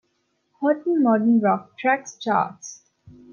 Hot 0.61 0.77
Modern 0.87 1.39
Rock 1.41 1.77
Tracks 1.77 2.17
charts. 2.17 2.81